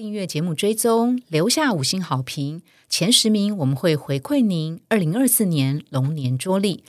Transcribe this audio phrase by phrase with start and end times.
[0.00, 6.82] 订阅节目追踪，留下五星好评，前十名我们会回馈您二零二四年龙年桌历。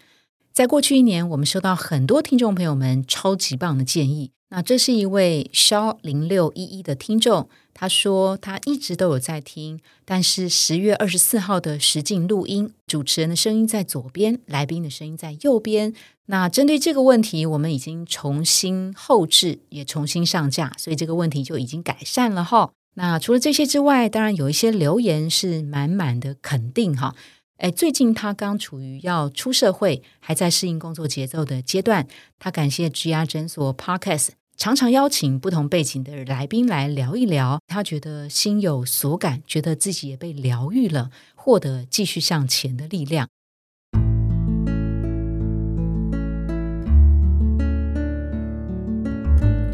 [0.54, 4.32] 在过去一年，我们收到很多听众朋友们超级棒的建议。
[4.52, 15.94] 那这是一位肖零六一一的听众，他说他一直都有在听，但是十月二十四号的实境录音，主持人的声音在左边，来宾的声音在右边。
[16.28, 22.72] 那针对这个问题，我们已经重新后置，也重新上架，所以这个问题就已经改善了哈。
[22.96, 27.16] 那除了这些之外，当然有一些留言是满满的肯定哈。
[27.58, 32.08] 哎，最近他刚处于要出社会，还在适应工作节奏的阶段。
[32.40, 37.60] 他感谢 GR 诊所 Podcast，常常邀请不同背景的来宾来聊一聊。
[37.68, 43.28] 他觉得心有所感，觉得自己也被疗愈了，获得继续向前的力量。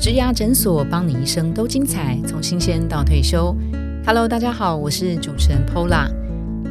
[0.08, 3.54] 植牙诊所帮你一生都精彩，从新鲜到退休。
[4.06, 6.10] Hello，大家好，我是主持人 Pola。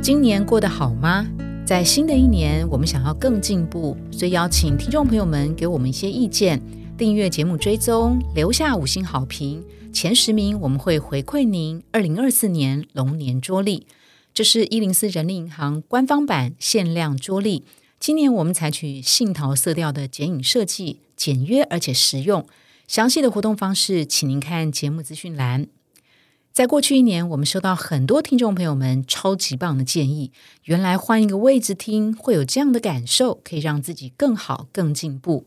[0.00, 1.28] 今年过得好吗？
[1.66, 6.62] 在新的一年，我们想要更进步，所以邀请听众朋友们给我们一些意见。
[6.96, 9.62] 订阅节目追踪，留下五星好评，
[9.92, 13.86] 前十名我们会回馈您二零二四年龙年桌历。
[14.32, 17.64] 这是一零四人力银行官方版限量桌历。
[18.00, 22.46] 今年我们采取杏桃色调的剪影设计，简约而且实用。
[22.86, 25.66] 详细的活动方式，请您看节目资讯栏。
[26.52, 30.30] 在过去一年，我们收到很多听众朋友们超级棒的建议。
[30.64, 35.46] 原来换一个位置听会有这样的感受，可以让自己更好、更进步。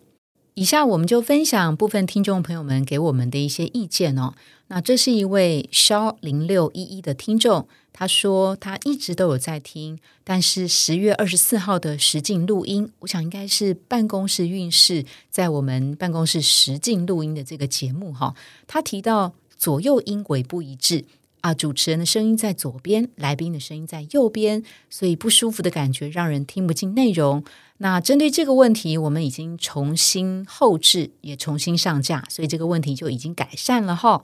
[0.60, 4.34] 以下我们就分享部分听众朋友们给我们的一些意见哦。
[4.68, 18.36] 那这是一位肖零六一一的听众，他说他一直都有在听，但是十月二十四号的实境录音，我想应该是办公室运势在我们办公室实境录音的这个节目哈，
[18.68, 19.34] 他提到。
[19.60, 21.04] 左右音轨不一致
[21.42, 21.54] 啊！
[21.54, 27.44] 主持人的声音在左边，来宾的声音在右边，所以不舒服的感觉让人听不进内容。
[27.78, 34.24] 那针对这个问题，我们已经重新后置，也重新上架，所以这个问题就已经改善了哈。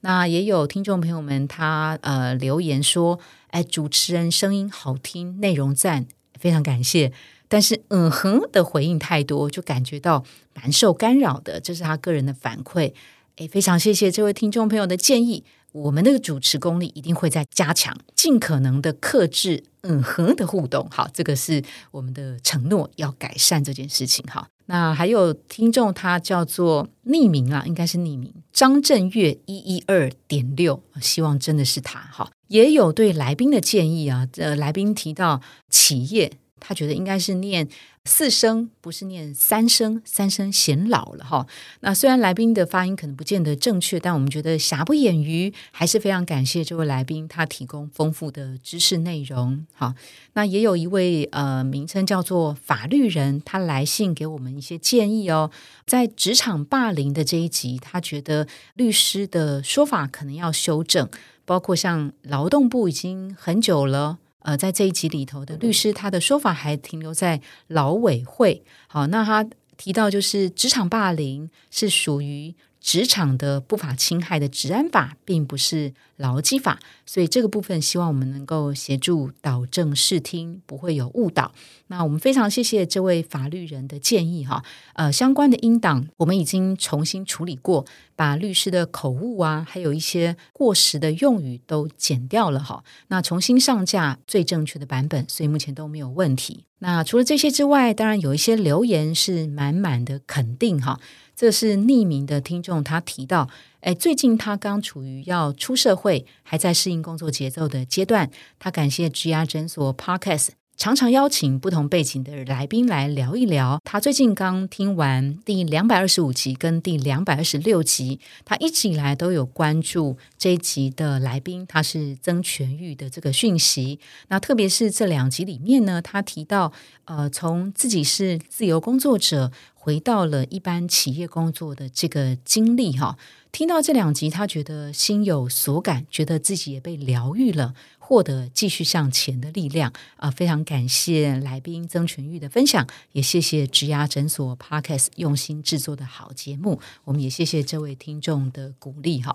[0.00, 3.18] 那也有听众朋友们他呃留言说
[3.48, 6.06] ：“哎，主持人声音好听，内容赞，
[6.38, 7.12] 非常感谢。”
[7.46, 10.24] 但是嗯哼的回应太多，就感觉到
[10.54, 12.92] 蛮受干扰的，这是他个人的反馈。
[13.36, 15.44] 诶，非常谢谢这位听众朋友的建议，
[15.74, 20.88] 我们那个主持功力一定会在加强，尽可能的克制嗯哼的互动。
[20.88, 24.24] 好，这个是我们的承诺，要改善这件事情。
[24.26, 31.98] 哈，那还有听众他叫做匿名啊，应该是匿名，张震岳一一二点六，希望真的是他。
[31.98, 37.68] 哈，也有对来宾的建议啊，呃，来宾提到企业，他觉得应该是念。
[38.06, 41.46] 四声不是念三声，三声显老了哈。
[41.80, 49.66] 那虽然来宾的发音可能不见得正确，但我们觉得瑕不掩瑜，还是非常感谢这位来宾，他提供丰富的知识内容。
[49.72, 49.94] 好，
[50.34, 55.50] 那也有一位呃，名称叫做法律人，他来信给我们一些建议哦。
[55.86, 61.08] 在职场霸凌的这一集，他觉得律师的说法可能要修正，
[61.46, 64.18] 包括像劳动部已经很久了。
[64.44, 68.62] 呃，在这一集里头的律师，他的说法还停留在劳委会。
[68.86, 69.44] 好，那他
[69.76, 72.54] 提到就是职场霸凌是属于。
[72.84, 81.50] 职场的不法侵害的治安法，并不是劳基法，所以这个部分希望我们能够协助导正视听，不会有误导。
[81.86, 84.62] 那我们非常谢谢这位法律人的建议哈。
[84.92, 92.84] 呃，相关的音档我们已经重新处理过，把律师的口误啊，还有一些过时的用语都剪掉了哈。
[93.08, 96.66] 那重新上架最正确的版本，所以目前都没有问题。
[96.80, 101.00] 那除了这些之外，当然有一些留言是满满的肯定哈。
[101.36, 103.48] 这是匿名的听众，他提到，
[103.80, 108.30] 哎，最近他刚处于要出社会，还在适应工作节奏的阶段。
[108.58, 113.80] 他感谢 GR 诊所 Podcast，常常邀请不同背景的来宾来聊一聊。
[113.84, 123.98] 他最近刚听完第两百二十五集跟第两百二十六集，他一直以来都有关注这一集的来宾，他是曾全玉的这个讯息。
[124.28, 126.72] 那特别是这两集里面呢，他提到，
[127.06, 129.50] 呃，从自己是自由工作者。
[129.84, 133.18] 回到了一般企业工作的这个经历哈，
[133.52, 137.74] 听到这两集，他觉得心有所感，觉得自己也被疗愈了。
[137.98, 140.30] 获得继续向前的力量啊！
[140.30, 146.78] 非常感谢来宾曾全玉的分享，也谢谢植牙诊所 Podcast 用心制作的好节目。
[147.04, 149.34] 我们也谢谢这位听众的鼓励哈。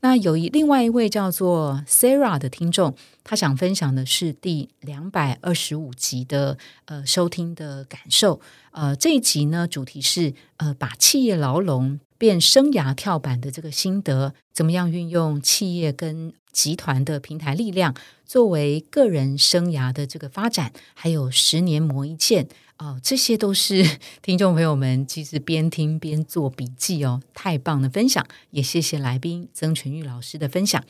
[0.00, 2.94] 那有一另外一位叫做 Sarah 的听众，
[3.30, 8.40] 他想分享的是第两百二十五集的呃收听的感受。
[8.72, 17.94] 呃，这一集呢，主题是呃把企业牢笼变生涯跳板的这个心得，怎么样运用企业跟集团的平台力量，
[18.24, 22.48] 作为个人生涯的这个发展，还有十年磨一剑
[22.78, 30.82] 哦，这些都是 听众朋友们其实边听边做笔记哦，太棒的分享，也谢谢来宾曾全玉老师的分享。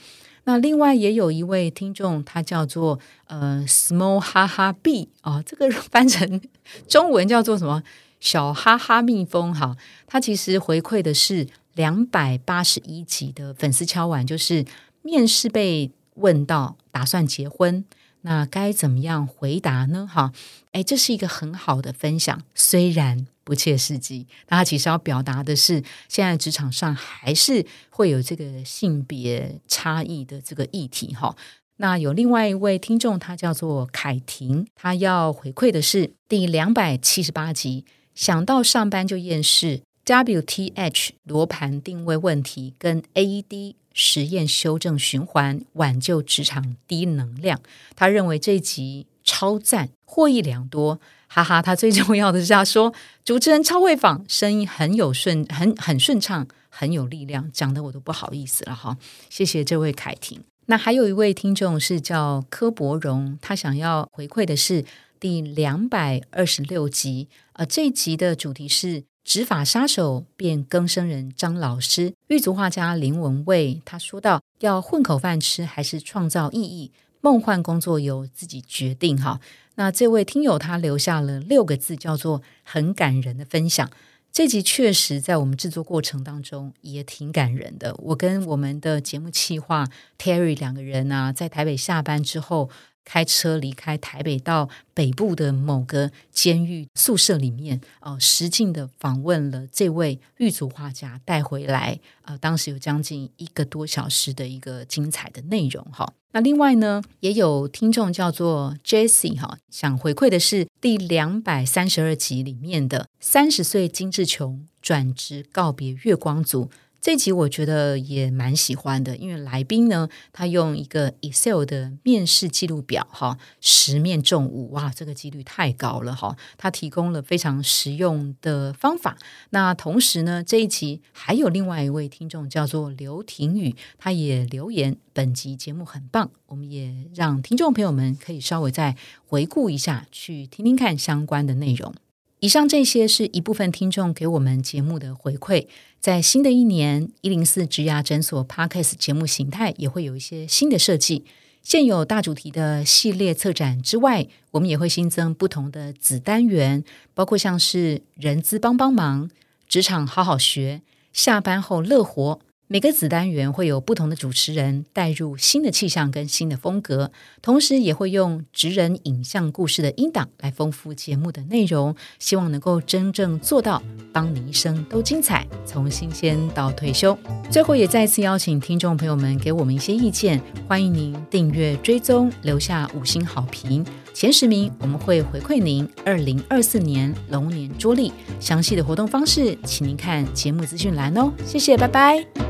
[0.45, 6.41] 那另外也有一位听众，他叫做呃 small 哈哈 b 哦，这个翻成
[6.89, 7.83] 中文叫做什么
[8.21, 9.77] 小哈哈蜜蜂哈，
[10.07, 14.65] 他其实回馈的是两百八十一集的粉丝敲碗，就是。
[15.03, 17.85] 面试被问到打算结婚，
[18.23, 20.07] 那该怎么样回答呢？
[20.07, 20.33] 哈，
[20.73, 31.15] 哎，这是一个很好的分享，虽然不切实际，但他其实要表达的是，现在职场上还是会有这个性别差异的这个议题。
[31.15, 31.35] 哈，
[31.77, 43.77] 那有另外一位听众，他叫做凯婷，他要回馈的是第两百七十八集，想到上班就厌世，WTH 罗盘定位问题跟 AED。
[43.93, 47.61] 实验修正循环，挽救职场低能量。
[47.97, 51.01] 他认为这一集超赞，获益良多。
[51.29, 52.93] 哈哈，他最重要的是他说
[53.25, 58.97] 主持人超会访，声音很有顺，很很顺畅，很有力量，讲的我都不好意思了哈。
[59.29, 60.41] 谢谢这位凯婷。
[60.67, 64.85] 那还有一位听众是叫柯博荣，他想要回馈的是
[65.21, 69.05] 第两百二十六集，呃，这一集的主题是。
[69.25, 76.91] 执法杀手变更生人张老师，狱卒画家林文蔚，他说到：要混口饭吃还是创造意义？
[77.21, 79.15] 梦幻工作由自己决定。
[79.21, 79.41] 哈，
[79.75, 83.91] 那这位听友他留下了六个字，叫做很感人的分享。
[84.33, 87.95] 这集确实在我们制作过程当中也挺感人的。
[87.99, 89.89] 我跟我们的节目企划
[90.19, 92.71] Terry 两个人啊，在台北下班之后。
[93.03, 106.13] 开车离开台北到北部的某个监狱宿舍里面，呃，实境的访问了这位狱卒画家，带回来，呃，当时有将近一个多小时的一个精彩的内容哈。
[106.33, 116.71] 那另外呢，也有听众叫做 Jessie 哈，想回馈的是第两百三十二集里面的三十岁金志琼转职告别月光族。
[117.01, 126.37] 这集我觉得也蛮喜欢的，因为来宾呢，他用一个 Excel 的面试记录表，哈，十面中五，哇，这个几率太高了，哈。
[126.59, 129.17] 他提供了非常实用的方法。
[129.49, 138.95] 那同时呢，这一集还有另外一位听众叫做刘廷宇，他也留言，本集节目很棒，我们也让听众朋友们可以稍微再
[139.27, 141.95] 回顾一下，去听听看相关的内容。
[142.41, 145.67] 以上这些是一部分听众给我们节目的回馈。
[146.01, 151.27] 在新的一年，一零四植牙诊所 Podcast 节目形态也会有一些新的设计。
[151.63, 156.83] 现有大主题的系列策展之外，我们也会新增不同的子单元，
[157.13, 159.29] 包括像是人资帮帮忙、
[159.69, 160.81] 职场好好学、
[161.13, 162.41] 下班后乐活。
[162.73, 167.11] 每个子单元会有不同的主持人带入新的气象跟新的风格，
[167.43, 173.83] 同时也会用职人影像故事的音档来丰富节目的内容，希望能够真正做到
[174.13, 177.19] 帮你一生都精彩，从新鲜到退休。
[177.51, 183.85] 最后也再次邀请听众朋友们给我们一些意见，欢迎您订阅追踪，留下五星好评，
[184.15, 188.13] 前十名我们会回馈您二零二四年龙年桌历。
[188.39, 191.33] 详细的活动方式，请您看节目资讯栏哦。
[191.45, 192.50] 谢谢，拜拜。